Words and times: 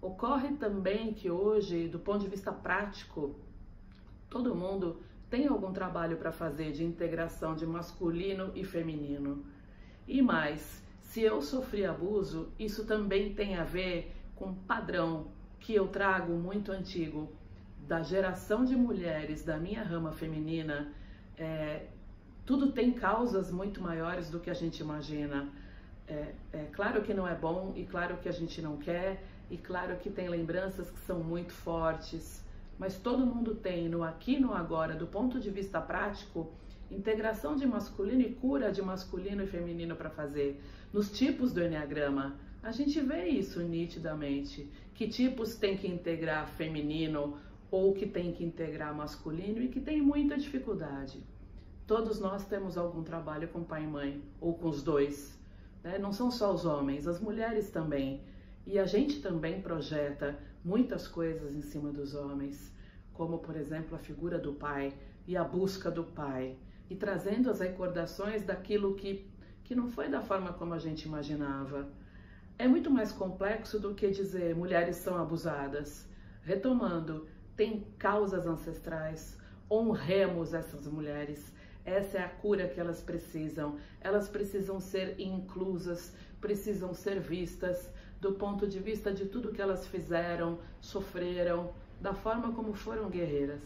Ocorre 0.00 0.54
também 0.54 1.12
que 1.12 1.30
hoje, 1.30 1.86
do 1.88 1.98
ponto 1.98 2.20
de 2.20 2.28
vista 2.28 2.50
prático, 2.50 3.34
todo 4.30 4.54
mundo 4.54 5.00
tem 5.28 5.46
algum 5.46 5.72
trabalho 5.72 6.16
para 6.16 6.32
fazer 6.32 6.72
de 6.72 6.84
integração 6.84 7.54
de 7.54 7.66
masculino 7.66 8.50
e 8.54 8.64
feminino. 8.64 9.44
E 10.08 10.22
mais, 10.22 10.82
se 11.02 11.22
eu 11.22 11.42
sofri 11.42 11.84
abuso, 11.84 12.48
isso 12.58 12.86
também 12.86 13.34
tem 13.34 13.56
a 13.56 13.64
ver 13.64 14.12
com 14.34 14.46
um 14.46 14.54
padrão 14.54 15.28
que 15.60 15.74
eu 15.74 15.86
trago 15.88 16.32
muito 16.32 16.72
antigo 16.72 17.30
da 17.86 18.02
geração 18.02 18.64
de 18.64 18.74
mulheres 18.74 19.44
da 19.44 19.58
minha 19.58 19.82
rama 19.82 20.12
feminina. 20.12 20.92
É, 21.36 21.86
tudo 22.46 22.72
tem 22.72 22.92
causas 22.92 23.52
muito 23.52 23.82
maiores 23.82 24.30
do 24.30 24.40
que 24.40 24.48
a 24.48 24.54
gente 24.54 24.80
imagina. 24.80 25.48
É, 26.10 26.34
é 26.52 26.64
claro 26.72 27.02
que 27.02 27.14
não 27.14 27.26
é 27.26 27.36
bom 27.36 27.72
e 27.76 27.84
claro 27.84 28.16
que 28.16 28.28
a 28.28 28.32
gente 28.32 28.60
não 28.60 28.76
quer 28.76 29.22
e 29.48 29.56
claro 29.56 29.96
que 29.96 30.10
tem 30.10 30.28
lembranças 30.28 30.90
que 30.90 30.98
são 31.00 31.20
muito 31.20 31.52
fortes, 31.52 32.44
mas 32.76 32.98
todo 32.98 33.24
mundo 33.24 33.54
tem 33.54 33.88
no 33.88 34.02
aqui 34.02 34.38
no 34.38 34.52
agora, 34.52 34.94
do 34.96 35.06
ponto 35.06 35.38
de 35.38 35.50
vista 35.50 35.80
prático, 35.80 36.52
integração 36.90 37.54
de 37.54 37.64
masculino 37.64 38.22
e 38.22 38.32
cura 38.32 38.72
de 38.72 38.82
masculino 38.82 39.44
e 39.44 39.46
feminino 39.46 39.94
para 39.94 40.10
fazer. 40.10 40.60
Nos 40.92 41.12
tipos 41.12 41.52
do 41.52 41.62
Enneagrama, 41.62 42.36
a 42.60 42.72
gente 42.72 43.00
vê 43.00 43.28
isso 43.28 43.60
nitidamente. 43.60 44.68
Que 44.94 45.06
tipos 45.06 45.54
tem 45.54 45.76
que 45.76 45.86
integrar 45.86 46.48
feminino 46.48 47.38
ou 47.70 47.94
que 47.94 48.06
tem 48.06 48.32
que 48.32 48.44
integrar 48.44 48.92
masculino 48.92 49.62
e 49.62 49.68
que 49.68 49.80
tem 49.80 50.02
muita 50.02 50.36
dificuldade. 50.36 51.22
Todos 51.86 52.18
nós 52.18 52.44
temos 52.46 52.76
algum 52.76 53.04
trabalho 53.04 53.46
com 53.48 53.62
pai 53.62 53.84
e 53.84 53.86
mãe, 53.86 54.22
ou 54.40 54.54
com 54.54 54.68
os 54.68 54.82
dois. 54.82 55.39
Né? 55.82 55.98
Não 55.98 56.12
são 56.12 56.30
só 56.30 56.52
os 56.52 56.64
homens, 56.64 57.06
as 57.06 57.20
mulheres 57.20 57.70
também. 57.70 58.22
E 58.66 58.78
a 58.78 58.86
gente 58.86 59.20
também 59.20 59.60
projeta 59.60 60.38
muitas 60.64 61.08
coisas 61.08 61.54
em 61.54 61.62
cima 61.62 61.90
dos 61.90 62.14
homens, 62.14 62.72
como, 63.12 63.38
por 63.38 63.56
exemplo, 63.56 63.94
a 63.94 63.98
figura 63.98 64.38
do 64.38 64.52
pai 64.52 64.92
e 65.26 65.36
a 65.36 65.44
busca 65.44 65.90
do 65.90 66.04
pai, 66.04 66.56
e 66.88 66.94
trazendo 66.94 67.50
as 67.50 67.60
recordações 67.60 68.44
daquilo 68.44 68.94
que, 68.94 69.30
que 69.64 69.74
não 69.74 69.88
foi 69.88 70.08
da 70.08 70.20
forma 70.20 70.52
como 70.52 70.74
a 70.74 70.78
gente 70.78 71.02
imaginava. 71.06 71.88
É 72.58 72.68
muito 72.68 72.90
mais 72.90 73.12
complexo 73.12 73.78
do 73.78 73.94
que 73.94 74.10
dizer 74.10 74.54
mulheres 74.54 74.96
são 74.96 75.16
abusadas. 75.16 76.08
Retomando, 76.42 77.26
tem 77.56 77.86
causas 77.98 78.46
ancestrais, 78.46 79.38
honremos 79.70 80.52
essas 80.52 80.86
mulheres. 80.86 81.52
Essa 81.84 82.18
é 82.18 82.24
a 82.24 82.28
cura 82.28 82.68
que 82.68 82.78
elas 82.78 83.00
precisam. 83.00 83.78
Elas 84.00 84.28
precisam 84.28 84.80
ser 84.80 85.18
inclusas, 85.18 86.12
precisam 86.40 86.94
ser 86.94 87.20
vistas 87.20 87.90
do 88.20 88.32
ponto 88.32 88.66
de 88.66 88.78
vista 88.78 89.12
de 89.12 89.24
tudo 89.26 89.52
que 89.52 89.62
elas 89.62 89.86
fizeram, 89.86 90.58
sofreram, 90.80 91.72
da 92.00 92.12
forma 92.12 92.52
como 92.52 92.72
foram 92.74 93.08
guerreiras. 93.08 93.62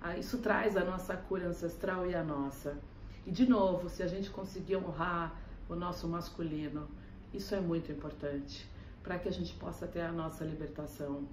Ah, 0.00 0.16
isso 0.16 0.38
traz 0.38 0.76
a 0.76 0.84
nossa 0.84 1.16
cura 1.16 1.48
ancestral 1.48 2.08
e 2.08 2.14
a 2.14 2.22
nossa. 2.22 2.78
E 3.26 3.30
de 3.30 3.48
novo, 3.48 3.88
se 3.88 4.02
a 4.02 4.06
gente 4.06 4.30
conseguir 4.30 4.76
honrar 4.76 5.36
o 5.68 5.74
nosso 5.74 6.06
masculino, 6.06 6.88
isso 7.34 7.54
é 7.54 7.60
muito 7.60 7.90
importante 7.90 8.68
para 9.02 9.18
que 9.18 9.28
a 9.28 9.32
gente 9.32 9.54
possa 9.54 9.86
ter 9.86 10.00
a 10.00 10.12
nossa 10.12 10.44
libertação. 10.44 11.26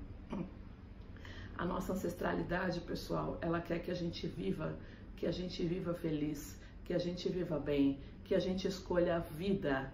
A 1.57 1.63
nossa 1.63 1.93
ancestralidade, 1.93 2.81
pessoal, 2.81 3.37
ela 3.41 3.61
quer 3.61 3.79
que 3.79 3.89
a 3.89 3.93
gente 3.93 4.27
viva, 4.27 4.77
que 5.15 5.25
a 5.25 5.31
gente 5.31 5.63
viva 5.65 5.93
feliz, 5.93 6.59
que 6.83 6.93
a 6.93 6.97
gente 6.97 7.27
viva 7.29 7.59
bem, 7.59 7.99
que 8.23 8.35
a 8.35 8.39
gente 8.39 8.67
escolha 8.67 9.17
a 9.17 9.19
vida 9.19 9.91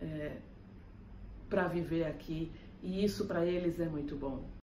é, 0.00 0.36
para 1.48 1.68
viver 1.68 2.04
aqui. 2.04 2.50
E 2.82 3.04
isso 3.04 3.26
para 3.26 3.44
eles 3.44 3.78
é 3.80 3.88
muito 3.88 4.16
bom. 4.16 4.61